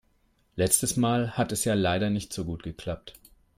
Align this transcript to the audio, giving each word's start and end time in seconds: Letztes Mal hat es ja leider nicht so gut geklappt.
Letztes 0.55 0.97
Mal 0.97 1.37
hat 1.37 1.51
es 1.51 1.63
ja 1.63 1.75
leider 1.75 2.09
nicht 2.09 2.33
so 2.33 2.43
gut 2.43 2.63
geklappt. 2.63 3.13